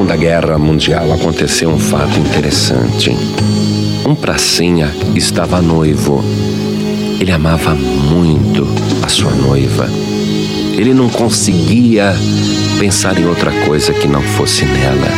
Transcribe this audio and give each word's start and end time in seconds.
Segunda 0.00 0.16
Guerra 0.16 0.56
Mundial 0.56 1.12
aconteceu 1.12 1.68
um 1.68 1.78
fato 1.78 2.18
interessante. 2.18 3.14
Um 4.06 4.14
pracinha 4.14 4.90
estava 5.14 5.60
noivo. 5.60 6.24
Ele 7.20 7.30
amava 7.30 7.74
muito 7.74 8.66
a 9.02 9.08
sua 9.08 9.30
noiva. 9.32 9.86
Ele 10.72 10.94
não 10.94 11.10
conseguia 11.10 12.14
pensar 12.78 13.18
em 13.18 13.26
outra 13.26 13.52
coisa 13.66 13.92
que 13.92 14.08
não 14.08 14.22
fosse 14.22 14.64
nela. 14.64 15.08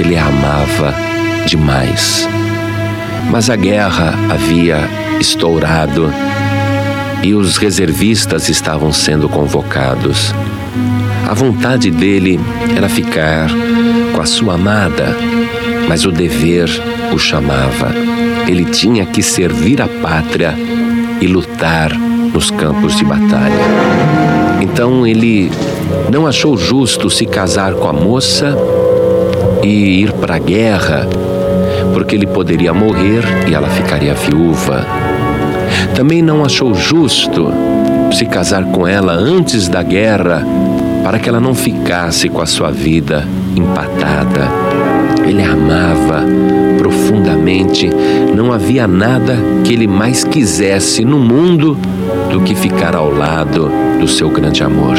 Ele 0.00 0.16
a 0.16 0.26
amava 0.26 0.92
demais. 1.46 2.28
Mas 3.30 3.48
a 3.48 3.54
guerra 3.54 4.12
havia 4.28 4.80
estourado 5.20 6.12
e 7.22 7.32
os 7.32 7.58
reservistas 7.58 8.48
estavam 8.48 8.92
sendo 8.92 9.28
convocados. 9.28 10.34
A 11.28 11.32
vontade 11.32 11.92
dele 11.92 12.40
era 12.76 12.88
ficar 12.88 13.48
com 14.20 14.24
a 14.24 14.26
sua 14.26 14.52
amada, 14.52 15.16
mas 15.88 16.04
o 16.04 16.12
dever 16.12 16.68
o 17.10 17.18
chamava. 17.18 17.88
Ele 18.46 18.66
tinha 18.66 19.06
que 19.06 19.22
servir 19.22 19.80
a 19.80 19.88
pátria 19.88 20.54
e 21.22 21.26
lutar 21.26 21.90
nos 21.98 22.50
campos 22.50 22.98
de 22.98 23.02
batalha. 23.02 23.64
Então 24.60 25.06
ele 25.06 25.50
não 26.12 26.26
achou 26.26 26.54
justo 26.54 27.08
se 27.08 27.24
casar 27.24 27.72
com 27.72 27.88
a 27.88 27.94
moça 27.94 28.54
e 29.62 30.02
ir 30.02 30.12
para 30.12 30.34
a 30.34 30.38
guerra, 30.38 31.08
porque 31.94 32.14
ele 32.14 32.26
poderia 32.26 32.74
morrer 32.74 33.24
e 33.48 33.54
ela 33.54 33.70
ficaria 33.70 34.12
viúva. 34.12 34.84
Também 35.94 36.20
não 36.20 36.44
achou 36.44 36.74
justo 36.74 37.50
se 38.12 38.26
casar 38.26 38.64
com 38.64 38.86
ela 38.86 39.14
antes 39.14 39.66
da 39.66 39.82
guerra, 39.82 40.46
para 41.02 41.18
que 41.18 41.26
ela 41.26 41.40
não 41.40 41.54
ficasse 41.54 42.28
com 42.28 42.42
a 42.42 42.46
sua 42.46 42.70
vida 42.70 43.26
empatada. 43.56 44.48
Ele 45.26 45.42
amava 45.42 46.24
profundamente, 46.78 47.90
não 48.34 48.52
havia 48.52 48.86
nada 48.86 49.36
que 49.64 49.72
ele 49.72 49.86
mais 49.86 50.24
quisesse 50.24 51.04
no 51.04 51.18
mundo 51.18 51.76
do 52.30 52.40
que 52.40 52.54
ficar 52.54 52.94
ao 52.94 53.10
lado 53.10 53.70
do 54.00 54.08
seu 54.08 54.30
grande 54.30 54.62
amor. 54.62 54.96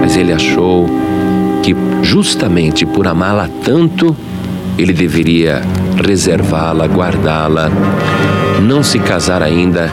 Mas 0.00 0.16
ele 0.16 0.32
achou 0.32 0.88
que, 1.62 1.74
justamente 2.02 2.84
por 2.84 3.06
amá-la 3.06 3.48
tanto, 3.64 4.16
ele 4.76 4.92
deveria 4.92 5.62
reservá-la, 6.02 6.86
guardá-la, 6.86 7.70
não 8.60 8.82
se 8.82 8.98
casar 8.98 9.42
ainda 9.42 9.92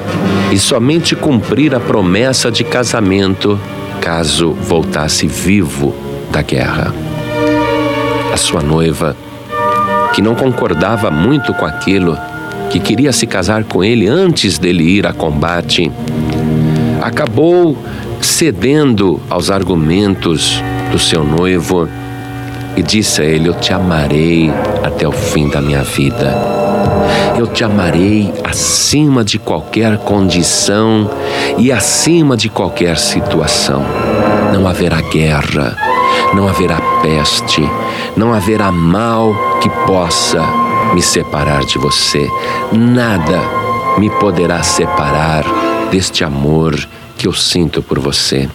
e 0.51 0.57
somente 0.57 1.15
cumprir 1.15 1.75
a 1.75 1.79
promessa 1.79 2.51
de 2.51 2.63
casamento 2.63 3.59
caso 4.01 4.53
voltasse 4.53 5.27
vivo 5.27 5.93
da 6.31 6.41
guerra. 6.41 6.93
Sua 8.37 8.61
noiva, 8.61 9.15
que 10.13 10.21
não 10.21 10.35
concordava 10.35 11.11
muito 11.11 11.53
com 11.53 11.65
aquilo, 11.65 12.17
que 12.69 12.79
queria 12.79 13.11
se 13.11 13.25
casar 13.27 13.63
com 13.63 13.83
ele 13.83 14.07
antes 14.07 14.57
dele 14.57 14.83
ir 14.83 15.05
a 15.05 15.13
combate, 15.13 15.91
acabou 17.01 17.77
cedendo 18.21 19.19
aos 19.29 19.49
argumentos 19.49 20.63
do 20.91 20.99
seu 20.99 21.23
noivo 21.23 21.87
e 22.75 22.83
disse 22.83 23.21
a 23.21 23.25
ele: 23.25 23.49
Eu 23.49 23.53
te 23.55 23.73
amarei 23.73 24.51
até 24.83 25.07
o 25.07 25.11
fim 25.11 25.49
da 25.49 25.61
minha 25.61 25.83
vida. 25.83 26.33
Eu 27.37 27.47
te 27.47 27.63
amarei 27.63 28.33
acima 28.43 29.23
de 29.23 29.37
qualquer 29.37 29.97
condição 29.99 31.09
e 31.57 31.71
acima 31.71 32.35
de 32.35 32.49
qualquer 32.49 32.97
situação. 32.97 33.83
Não 34.53 34.67
haverá 34.67 35.01
guerra, 35.01 35.75
não 36.33 36.47
haverá 36.47 36.79
peste, 37.01 37.61
não 38.15 38.33
haverá 38.33 38.71
mal 38.71 39.33
que 39.61 39.69
possa 39.85 40.43
me 40.93 41.01
separar 41.01 41.63
de 41.65 41.77
você. 41.77 42.27
Nada 42.71 43.39
me 43.97 44.09
poderá 44.09 44.61
separar 44.63 45.43
deste 45.91 46.23
amor 46.23 46.77
que 47.17 47.27
eu 47.27 47.33
sinto 47.33 47.81
por 47.81 47.99
você. 47.99 48.49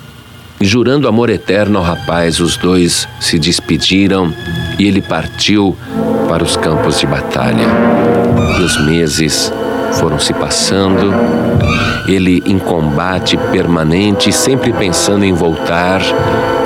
E 0.60 0.64
jurando 0.64 1.08
amor 1.08 1.28
eterno 1.28 1.78
ao 1.78 1.84
rapaz, 1.84 2.38
os 2.38 2.56
dois 2.56 3.08
se 3.18 3.38
despediram 3.38 4.32
e 4.78 4.86
ele 4.86 5.02
partiu 5.02 5.76
para 6.28 6.44
os 6.44 6.56
campos 6.56 7.00
de 7.00 7.06
batalha. 7.06 7.66
E 8.58 8.62
os 8.62 8.80
meses 8.84 9.52
foram 9.94 10.18
se 10.18 10.32
passando, 10.32 11.12
ele 12.06 12.42
em 12.46 12.58
combate 12.58 13.36
permanente, 13.50 14.32
sempre 14.32 14.72
pensando 14.72 15.24
em 15.24 15.32
voltar 15.32 16.00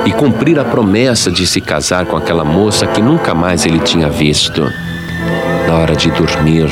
e 0.07 0.11
cumprir 0.13 0.57
a 0.57 0.63
promessa 0.63 1.29
de 1.29 1.45
se 1.45 1.59
casar 1.59 2.05
com 2.05 2.15
aquela 2.15 2.45
moça 2.45 2.87
que 2.87 3.01
nunca 3.01 3.35
mais 3.35 3.65
ele 3.65 3.77
tinha 3.79 4.09
visto. 4.09 4.71
Na 5.67 5.75
hora 5.75 5.97
de 5.97 6.09
dormir, 6.11 6.69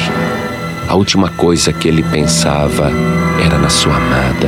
a 0.87 0.95
última 0.95 1.27
coisa 1.27 1.73
que 1.73 1.85
ele 1.85 2.01
pensava 2.01 2.89
era 3.45 3.57
na 3.57 3.67
sua 3.67 3.93
amada. 3.93 4.47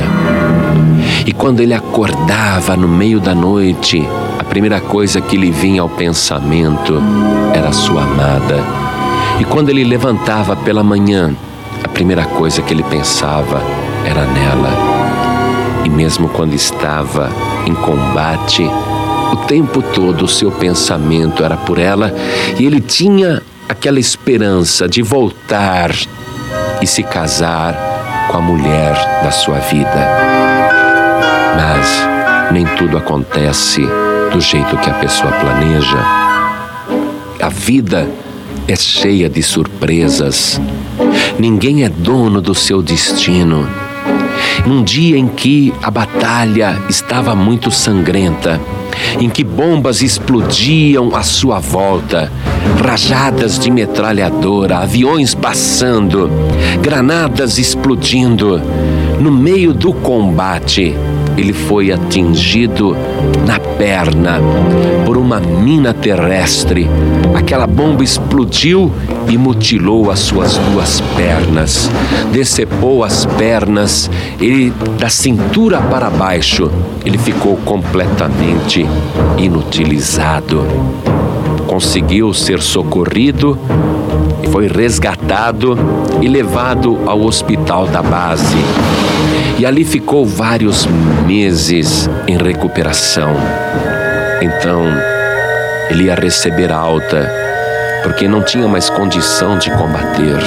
E 1.26 1.34
quando 1.34 1.60
ele 1.60 1.74
acordava 1.74 2.78
no 2.78 2.88
meio 2.88 3.20
da 3.20 3.34
noite, 3.34 4.02
a 4.38 4.44
primeira 4.44 4.80
coisa 4.80 5.20
que 5.20 5.36
lhe 5.36 5.50
vinha 5.50 5.82
ao 5.82 5.88
pensamento 5.90 6.98
era 7.52 7.68
a 7.68 7.72
sua 7.72 8.04
amada. 8.04 8.56
E 9.38 9.44
quando 9.44 9.68
ele 9.68 9.84
levantava 9.84 10.56
pela 10.56 10.82
manhã, 10.82 11.36
a 11.84 11.88
primeira 11.88 12.24
coisa 12.24 12.62
que 12.62 12.72
ele 12.72 12.84
pensava 12.84 13.60
era 14.06 14.24
nela. 14.24 14.70
E 15.84 15.90
mesmo 15.90 16.30
quando 16.30 16.54
estava 16.54 17.28
em 17.68 17.74
combate, 17.74 18.62
o 19.32 19.36
tempo 19.46 19.82
todo 19.82 20.24
o 20.24 20.28
seu 20.28 20.50
pensamento 20.50 21.44
era 21.44 21.56
por 21.56 21.78
ela 21.78 22.14
e 22.58 22.64
ele 22.64 22.80
tinha 22.80 23.42
aquela 23.68 24.00
esperança 24.00 24.88
de 24.88 25.02
voltar 25.02 25.90
e 26.80 26.86
se 26.86 27.02
casar 27.02 27.76
com 28.30 28.38
a 28.38 28.40
mulher 28.40 28.94
da 29.22 29.30
sua 29.30 29.58
vida. 29.58 30.08
Mas 31.56 32.52
nem 32.52 32.64
tudo 32.76 32.96
acontece 32.96 33.82
do 34.32 34.40
jeito 34.40 34.76
que 34.78 34.88
a 34.88 34.94
pessoa 34.94 35.30
planeja. 35.32 35.98
A 37.40 37.48
vida 37.50 38.08
é 38.66 38.76
cheia 38.76 39.28
de 39.28 39.42
surpresas. 39.42 40.60
Ninguém 41.38 41.84
é 41.84 41.88
dono 41.88 42.40
do 42.40 42.54
seu 42.54 42.82
destino. 42.82 43.68
Num 44.66 44.82
dia 44.82 45.16
em 45.16 45.26
que 45.26 45.72
a 45.82 45.90
batalha 45.90 46.78
estava 46.88 47.34
muito 47.34 47.70
sangrenta, 47.70 48.60
em 49.18 49.28
que 49.28 49.42
bombas 49.42 50.02
explodiam 50.02 51.14
à 51.14 51.22
sua 51.22 51.58
volta, 51.58 52.30
rajadas 52.84 53.58
de 53.58 53.70
metralhadora, 53.70 54.78
aviões 54.78 55.34
passando, 55.34 56.30
granadas 56.82 57.58
explodindo, 57.58 58.60
no 59.20 59.30
meio 59.32 59.72
do 59.72 59.92
combate, 59.92 60.94
ele 61.36 61.52
foi 61.52 61.92
atingido 61.92 62.96
na 63.46 63.58
perna 63.58 64.40
por 65.06 65.16
uma 65.16 65.40
mina 65.40 65.94
terrestre. 65.94 66.88
Aquela 67.34 67.66
bomba 67.66 68.02
explodiu 68.02 68.92
e 69.28 69.36
mutilou 69.36 70.10
as 70.10 70.20
suas 70.20 70.56
duas 70.56 71.00
pernas, 71.16 71.90
decepou 72.32 73.04
as 73.04 73.26
pernas 73.26 74.10
e 74.40 74.70
da 74.98 75.08
cintura 75.08 75.80
para 75.80 76.08
baixo 76.08 76.70
ele 77.04 77.18
ficou 77.18 77.56
completamente 77.58 78.86
inutilizado. 79.36 80.64
Conseguiu 81.66 82.32
ser 82.32 82.60
socorrido, 82.60 83.58
foi 84.50 84.66
resgatado 84.66 85.76
e 86.20 86.28
levado 86.28 86.98
ao 87.06 87.20
hospital 87.22 87.86
da 87.86 88.02
base 88.02 88.56
e 89.58 89.66
ali 89.66 89.84
ficou 89.84 90.24
vários 90.24 90.86
meses 91.26 92.08
em 92.26 92.36
recuperação. 92.36 93.30
Então, 94.40 94.84
ele 95.90 96.04
ia 96.04 96.14
receber 96.14 96.70
alta, 96.70 97.47
porque 98.02 98.28
não 98.28 98.42
tinha 98.42 98.68
mais 98.68 98.88
condição 98.88 99.58
de 99.58 99.70
combater. 99.70 100.38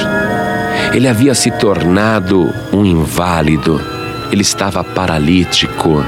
Ele 0.94 1.08
havia 1.08 1.34
se 1.34 1.52
tornado 1.52 2.54
um 2.72 2.86
inválido, 2.86 3.80
ele 4.32 4.42
estava 4.42 4.84
paralítico, 4.84 6.04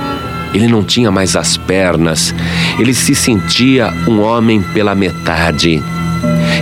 ele 0.54 0.68
não 0.68 0.84
tinha 0.84 1.12
mais 1.12 1.36
as 1.36 1.58
pernas, 1.58 2.34
ele 2.80 2.94
se 2.94 3.16
sentia 3.16 3.92
um 4.08 4.22
homem 4.22 4.62
pela 4.62 4.96
metade. 4.96 5.82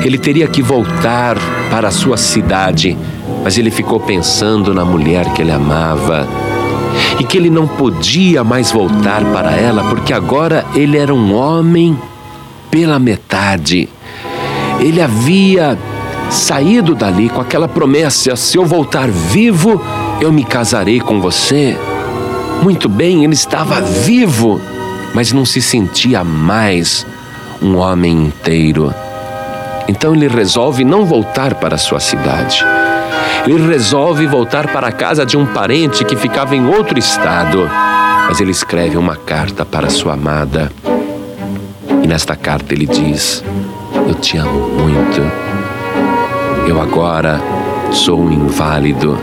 Ele 0.03 0.17
teria 0.17 0.47
que 0.47 0.61
voltar 0.61 1.37
para 1.69 1.89
a 1.89 1.91
sua 1.91 2.17
cidade 2.17 2.97
mas 3.43 3.57
ele 3.57 3.71
ficou 3.71 3.99
pensando 3.99 4.73
na 4.73 4.85
mulher 4.85 5.31
que 5.33 5.41
ele 5.41 5.51
amava 5.51 6.27
e 7.19 7.23
que 7.23 7.37
ele 7.37 7.49
não 7.49 7.67
podia 7.67 8.43
mais 8.43 8.71
voltar 8.71 9.23
para 9.25 9.55
ela 9.55 9.83
porque 9.89 10.13
agora 10.13 10.65
ele 10.75 10.97
era 10.97 11.13
um 11.13 11.33
homem 11.33 11.97
pela 12.69 12.99
metade. 12.99 13.89
Ele 14.81 14.99
havia 14.99 15.77
saído 16.29 16.95
dali 16.95 17.29
com 17.29 17.39
aquela 17.39 17.67
promessa: 17.67 18.35
se 18.35 18.57
eu 18.57 18.65
voltar 18.65 19.07
vivo, 19.09 19.81
eu 20.19 20.31
me 20.31 20.43
casarei 20.43 20.99
com 20.99 21.21
você. 21.21 21.77
Muito 22.63 22.89
bem, 22.89 23.23
ele 23.23 23.33
estava 23.33 23.79
vivo, 23.81 24.59
mas 25.13 25.31
não 25.31 25.45
se 25.45 25.61
sentia 25.61 26.23
mais 26.23 27.05
um 27.61 27.77
homem 27.77 28.25
inteiro. 28.25 28.93
Então 29.87 30.15
ele 30.15 30.27
resolve 30.27 30.83
não 30.83 31.05
voltar 31.05 31.55
para 31.55 31.77
sua 31.77 31.99
cidade. 31.99 32.63
Ele 33.45 33.67
resolve 33.67 34.27
voltar 34.27 34.67
para 34.71 34.87
a 34.87 34.91
casa 34.91 35.25
de 35.25 35.35
um 35.35 35.45
parente 35.45 36.05
que 36.05 36.15
ficava 36.15 36.55
em 36.55 36.67
outro 36.67 36.97
estado. 36.97 37.69
Mas 38.27 38.39
ele 38.39 38.51
escreve 38.51 38.97
uma 38.97 39.15
carta 39.15 39.65
para 39.65 39.89
sua 39.89 40.13
amada. 40.13 40.71
E 42.03 42.07
nesta 42.07 42.35
carta 42.35 42.73
ele 42.73 42.85
diz: 42.85 43.43
Eu 44.11 44.15
te 44.15 44.35
amo 44.35 44.67
muito. 44.71 45.21
Eu 46.67 46.81
agora 46.81 47.39
sou 47.93 48.19
um 48.19 48.29
inválido. 48.29 49.17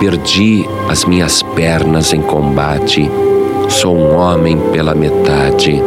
Perdi 0.00 0.68
as 0.88 1.04
minhas 1.04 1.44
pernas 1.44 2.12
em 2.12 2.20
combate. 2.20 3.08
Sou 3.68 3.96
um 3.96 4.16
homem 4.16 4.58
pela 4.72 4.96
metade. 4.96 5.80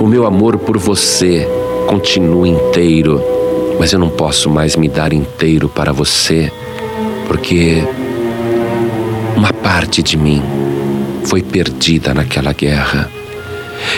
O 0.00 0.06
meu 0.06 0.24
amor 0.24 0.56
por 0.56 0.78
você 0.78 1.48
continua 1.88 2.46
inteiro, 2.46 3.20
mas 3.76 3.92
eu 3.92 3.98
não 3.98 4.08
posso 4.08 4.48
mais 4.48 4.76
me 4.76 4.88
dar 4.88 5.12
inteiro 5.12 5.68
para 5.68 5.92
você, 5.92 6.52
porque 7.26 7.82
uma 9.36 9.52
parte 9.52 10.00
de 10.00 10.16
mim 10.16 10.40
foi 11.24 11.42
perdida 11.42 12.14
naquela 12.14 12.52
guerra. 12.52 13.10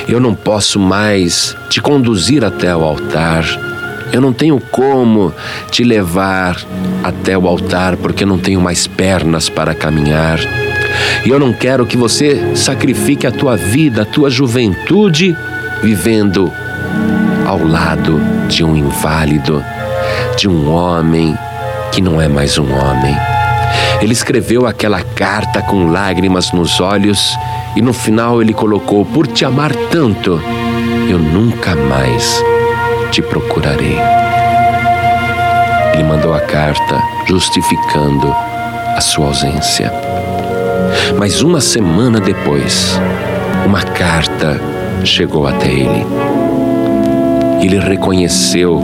Eu 0.09 0.21
não 0.21 0.35
posso 0.35 0.79
mais 0.79 1.56
te 1.69 1.81
conduzir 1.81 2.44
até 2.44 2.75
o 2.75 2.83
altar. 2.83 3.44
Eu 4.12 4.21
não 4.21 4.33
tenho 4.33 4.61
como 4.71 5.33
te 5.71 5.83
levar 5.83 6.56
até 7.03 7.37
o 7.37 7.47
altar 7.47 7.97
porque 7.97 8.25
não 8.25 8.38
tenho 8.38 8.61
mais 8.61 8.87
pernas 8.87 9.49
para 9.49 9.75
caminhar. 9.75 10.38
E 11.25 11.29
eu 11.29 11.38
não 11.38 11.53
quero 11.53 11.87
que 11.87 11.97
você 11.97 12.55
sacrifique 12.55 13.27
a 13.27 13.33
tua 13.33 13.56
vida, 13.56 14.03
a 14.03 14.06
tua 14.06 14.31
juventude, 14.31 15.37
vivendo 15.83 16.53
ao 17.44 17.62
lado 17.65 18.21
de 18.49 18.65
um 18.65 18.77
inválido, 18.77 19.62
de 20.37 20.49
um 20.49 20.71
homem 20.73 21.37
que 21.93 22.00
não 22.00 22.21
é 22.21 22.29
mais 22.29 22.59
um 22.59 22.73
homem. 22.73 23.17
Ele 24.00 24.12
escreveu 24.12 24.67
aquela 24.67 25.03
carta 25.03 25.62
com 25.62 25.91
lágrimas 25.91 26.53
nos 26.53 26.81
olhos 26.81 27.37
e 27.76 27.82
no 27.82 27.93
final 27.93 28.40
ele 28.40 28.55
colocou: 28.55 29.05
Por 29.05 29.26
te 29.26 29.44
amar 29.44 29.73
tanto, 29.90 30.40
eu 31.08 31.19
nunca 31.19 31.76
mais 31.76 32.43
te 33.11 33.20
procurarei. 33.20 33.99
Ele 35.93 36.05
mandou 36.05 36.34
a 36.34 36.40
carta 36.40 37.00
justificando 37.26 38.34
a 38.96 39.00
sua 39.00 39.26
ausência. 39.26 39.93
Mas 41.19 41.43
uma 41.43 41.61
semana 41.61 42.19
depois, 42.19 42.99
uma 43.67 43.82
carta 43.82 44.61
chegou 45.05 45.46
até 45.46 45.69
ele. 45.69 46.06
Ele 47.61 47.78
reconheceu 47.78 48.81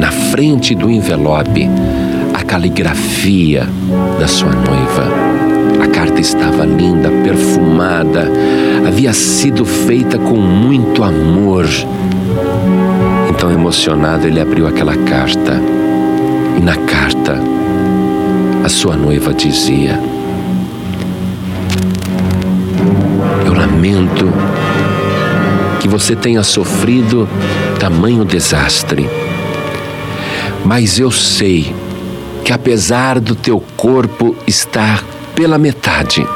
na 0.00 0.10
frente 0.10 0.74
do 0.74 0.90
envelope 0.90 1.68
a 2.34 2.42
caligrafia 2.42 3.68
da 4.18 4.28
sua 4.28 4.50
noiva. 4.50 5.53
A 5.82 5.86
carta 5.88 6.20
estava 6.20 6.64
linda, 6.64 7.10
perfumada, 7.22 8.30
havia 8.86 9.12
sido 9.12 9.64
feita 9.64 10.18
com 10.18 10.36
muito 10.36 11.02
amor. 11.02 11.66
Então, 13.30 13.50
emocionado, 13.50 14.26
ele 14.26 14.40
abriu 14.40 14.66
aquela 14.66 14.96
carta 14.96 15.60
e 16.56 16.60
na 16.60 16.76
carta 16.76 17.38
a 18.64 18.68
sua 18.68 18.96
noiva 18.96 19.34
dizia: 19.34 20.00
Eu 23.44 23.52
lamento 23.52 24.32
que 25.80 25.88
você 25.88 26.16
tenha 26.16 26.42
sofrido 26.42 27.28
tamanho 27.78 28.24
desastre. 28.24 29.08
Mas 30.64 30.98
eu 30.98 31.10
sei 31.10 31.74
que 32.42 32.52
apesar 32.52 33.20
do 33.20 33.34
teu 33.34 33.62
corpo 33.76 34.34
estar 34.46 35.04
pela 35.34 35.58
metade, 35.58 36.26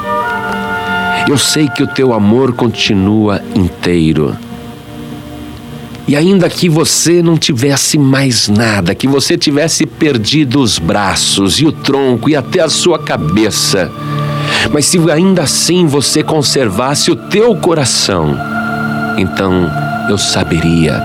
eu 1.28 1.38
sei 1.38 1.68
que 1.68 1.82
o 1.82 1.86
teu 1.86 2.12
amor 2.12 2.54
continua 2.54 3.40
inteiro. 3.54 4.36
E 6.06 6.16
ainda 6.16 6.48
que 6.48 6.68
você 6.70 7.22
não 7.22 7.36
tivesse 7.36 7.98
mais 7.98 8.48
nada, 8.48 8.94
que 8.94 9.06
você 9.06 9.36
tivesse 9.36 9.84
perdido 9.84 10.60
os 10.60 10.78
braços 10.78 11.60
e 11.60 11.66
o 11.66 11.72
tronco 11.72 12.30
e 12.30 12.34
até 12.34 12.60
a 12.60 12.68
sua 12.68 12.98
cabeça, 12.98 13.90
mas 14.72 14.86
se 14.86 14.98
ainda 15.10 15.42
assim 15.42 15.86
você 15.86 16.22
conservasse 16.22 17.10
o 17.10 17.16
teu 17.16 17.54
coração, 17.56 18.34
então 19.18 19.70
eu 20.08 20.16
saberia 20.16 21.02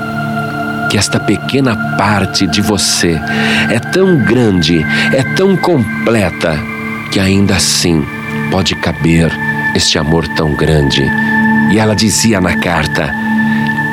que 0.90 0.98
esta 0.98 1.20
pequena 1.20 1.76
parte 1.98 2.48
de 2.48 2.62
você 2.62 3.20
é 3.70 3.80
tão 3.80 4.24
grande, 4.24 4.86
é 5.12 5.24
tão 5.36 5.58
completa, 5.58 6.58
que 7.14 7.20
ainda 7.20 7.58
assim 7.58 8.04
pode 8.50 8.76
caber 8.76 9.32
este 9.76 10.00
amor 10.00 10.28
tão 10.30 10.56
grande. 10.56 11.04
E 11.72 11.78
ela 11.78 11.96
dizia 11.96 12.42
na 12.42 12.58
carta: 12.58 13.14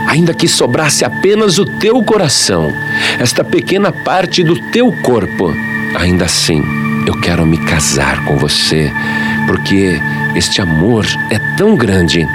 ainda 0.08 0.32
que 0.32 0.48
sobrasse 0.48 1.04
apenas 1.04 1.58
o 1.58 1.66
teu 1.66 2.02
coração, 2.02 2.72
esta 3.18 3.44
pequena 3.44 3.92
parte 3.92 4.42
do 4.42 4.58
teu 4.70 4.90
corpo, 4.90 5.54
ainda 5.94 6.24
assim 6.24 6.62
eu 7.06 7.20
quero 7.20 7.44
me 7.44 7.58
casar 7.58 8.24
com 8.24 8.38
você, 8.38 8.90
porque 9.46 10.00
este 10.34 10.62
amor 10.62 11.04
é 11.28 11.38
tão 11.58 11.76
grande, 11.76 12.26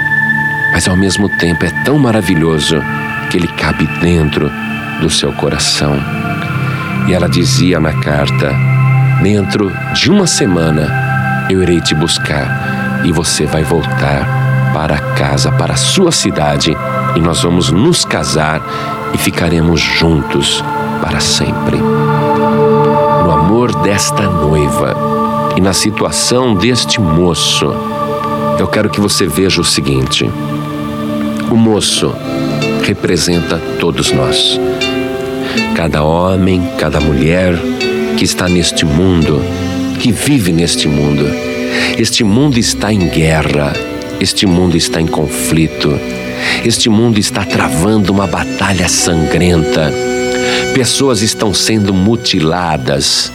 mas 0.70 0.86
ao 0.86 0.96
mesmo 0.96 1.28
tempo 1.28 1.64
é 1.64 1.70
tão 1.84 1.98
maravilhoso 1.98 2.80
que 3.28 3.38
ele 3.38 3.48
cabe 3.48 3.88
dentro 4.00 4.48
do 5.00 5.10
seu 5.10 5.32
coração. 5.32 5.98
E 7.08 7.12
ela 7.12 7.28
dizia 7.28 7.80
na 7.80 7.92
carta: 7.92 8.75
Dentro 9.22 9.72
de 9.94 10.10
uma 10.10 10.26
semana 10.26 11.46
eu 11.50 11.62
irei 11.62 11.80
te 11.80 11.94
buscar 11.94 13.02
e 13.04 13.12
você 13.12 13.46
vai 13.46 13.62
voltar 13.62 14.72
para 14.74 14.98
casa, 15.14 15.50
para 15.50 15.72
a 15.72 15.76
sua 15.76 16.12
cidade, 16.12 16.76
e 17.16 17.20
nós 17.20 17.42
vamos 17.42 17.70
nos 17.70 18.04
casar 18.04 18.60
e 19.14 19.18
ficaremos 19.18 19.80
juntos 19.80 20.62
para 21.00 21.18
sempre. 21.18 21.78
No 21.78 23.30
amor 23.30 23.74
desta 23.82 24.22
noiva 24.28 24.94
e 25.56 25.60
na 25.62 25.72
situação 25.72 26.54
deste 26.54 27.00
moço, 27.00 27.74
eu 28.58 28.68
quero 28.68 28.90
que 28.90 29.00
você 29.00 29.26
veja 29.26 29.60
o 29.60 29.64
seguinte: 29.64 30.30
o 31.50 31.56
moço 31.56 32.14
representa 32.84 33.58
todos 33.80 34.12
nós. 34.12 34.60
Cada 35.74 36.02
homem, 36.02 36.70
cada 36.78 37.00
mulher 37.00 37.58
que 38.16 38.24
está 38.24 38.48
neste 38.48 38.86
mundo, 38.86 39.42
que 40.00 40.10
vive 40.10 40.50
neste 40.50 40.88
mundo. 40.88 41.24
Este 41.98 42.24
mundo 42.24 42.58
está 42.58 42.90
em 42.90 43.08
guerra, 43.08 43.74
este 44.18 44.46
mundo 44.46 44.74
está 44.74 45.00
em 45.00 45.06
conflito, 45.06 45.90
este 46.64 46.88
mundo 46.88 47.18
está 47.18 47.44
travando 47.44 48.12
uma 48.12 48.26
batalha 48.26 48.88
sangrenta. 48.88 49.92
Pessoas 50.74 51.20
estão 51.20 51.52
sendo 51.52 51.92
mutiladas, 51.92 53.30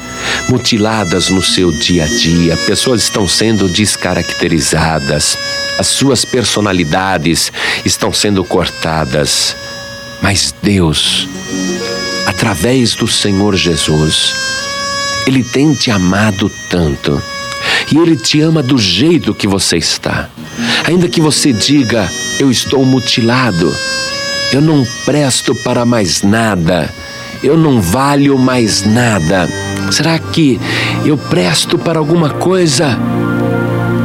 mutiladas 0.49 1.29
no 1.29 1.41
seu 1.41 1.71
dia 1.71 2.05
a 2.05 2.07
dia, 2.07 2.57
pessoas 2.65 3.03
estão 3.03 3.27
sendo 3.27 3.67
descaracterizadas, 3.67 5.37
as 5.77 5.87
suas 5.87 6.25
personalidades 6.25 7.51
estão 7.85 8.11
sendo 8.11 8.43
cortadas. 8.43 9.55
Mas 10.21 10.53
Deus, 10.61 11.27
através 12.25 12.95
do 12.95 13.07
Senhor 13.07 13.55
Jesus, 13.55 14.41
Ele 15.27 15.43
tem 15.43 15.73
te 15.73 15.91
amado 15.91 16.51
tanto 16.69 17.21
e 17.91 17.97
Ele 17.97 18.15
te 18.15 18.41
ama 18.41 18.63
do 18.63 18.77
jeito 18.77 19.33
que 19.33 19.47
você 19.47 19.77
está. 19.77 20.29
Ainda 20.85 21.07
que 21.07 21.21
você 21.21 21.53
diga, 21.53 22.09
eu 22.39 22.49
estou 22.49 22.85
mutilado, 22.85 23.75
eu 24.51 24.61
não 24.61 24.85
presto 25.05 25.53
para 25.55 25.85
mais 25.85 26.23
nada, 26.23 26.93
eu 27.43 27.57
não 27.57 27.81
valho 27.81 28.37
mais 28.37 28.83
nada. 28.83 29.47
Será 29.91 30.17
que 30.17 30.59
eu 31.05 31.17
presto 31.17 31.77
para 31.77 31.99
alguma 31.99 32.29
coisa? 32.29 32.97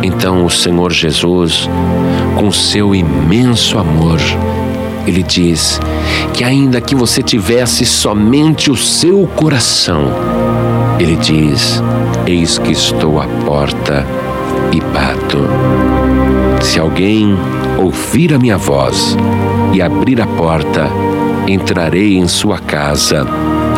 Então 0.02 0.44
o 0.44 0.50
Senhor 0.50 0.92
Jesus, 0.92 1.68
com 2.38 2.52
seu 2.52 2.94
imenso 2.94 3.78
amor, 3.78 4.20
ele 5.06 5.22
diz 5.22 5.80
que 6.34 6.44
ainda 6.44 6.80
que 6.80 6.94
você 6.94 7.22
tivesse 7.22 7.86
somente 7.86 8.70
o 8.70 8.76
seu 8.76 9.26
coração, 9.34 10.10
ele 10.98 11.16
diz: 11.16 11.82
Eis 12.26 12.58
que 12.58 12.72
estou 12.72 13.20
à 13.20 13.26
porta 13.44 14.06
e 14.72 14.80
bato. 14.80 15.46
Se 16.62 16.78
alguém 16.78 17.36
ouvir 17.78 18.34
a 18.34 18.38
minha 18.38 18.56
voz 18.56 19.16
e 19.72 19.82
abrir 19.82 20.20
a 20.20 20.26
porta, 20.26 20.88
entrarei 21.46 22.16
em 22.16 22.26
sua 22.26 22.58
casa 22.58 23.26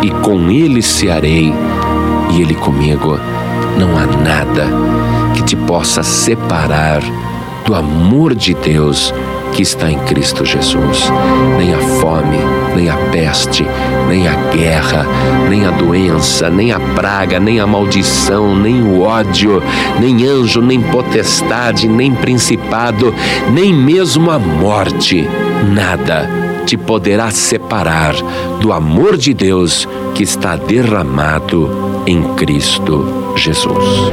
e 0.02 0.10
com 0.10 0.50
ele 0.50 0.80
cearei 0.80 1.52
e 2.30 2.40
ele 2.40 2.54
comigo. 2.54 3.18
Não 3.78 3.96
há 3.96 4.06
nada 4.06 4.66
que 5.34 5.42
te 5.42 5.56
possa 5.56 6.02
separar 6.02 7.02
do 7.64 7.74
amor 7.74 8.34
de 8.34 8.54
Deus 8.54 9.12
que 9.52 9.62
está 9.62 9.90
em 9.90 9.98
Cristo 10.00 10.44
Jesus. 10.44 11.10
Nem 11.56 11.74
a 11.74 11.78
fome, 12.00 12.38
nem 12.76 12.88
a 12.88 12.96
peste, 13.10 13.66
nem 14.08 14.26
a 14.28 14.34
guerra, 14.52 15.06
nem 15.48 15.66
a 15.66 15.70
doença, 15.70 16.48
nem 16.48 16.72
a 16.72 16.80
praga, 16.80 17.40
nem 17.40 17.60
a 17.60 17.66
maldição, 17.66 18.54
nem 18.54 18.82
o 18.82 19.02
ódio, 19.02 19.62
nem 20.00 20.26
anjo, 20.26 20.60
nem 20.60 20.80
potestade, 20.80 21.88
nem 21.88 22.14
principado, 22.14 23.14
nem 23.52 23.72
mesmo 23.72 24.30
a 24.30 24.38
morte. 24.38 25.28
Nada 25.74 26.28
te 26.64 26.76
poderá 26.76 27.30
separar 27.30 28.14
do 28.60 28.72
amor 28.72 29.16
de 29.16 29.32
Deus 29.32 29.88
que 30.14 30.22
está 30.22 30.54
derramado 30.54 32.02
em 32.06 32.22
Cristo 32.34 33.32
Jesus. 33.36 34.12